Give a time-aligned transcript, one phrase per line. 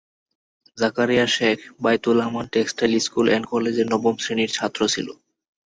[0.77, 5.07] Zakaria Sheikh Baitul Aman textile school and কলেজের নবম শ্রেণির ছাত্র ছিল।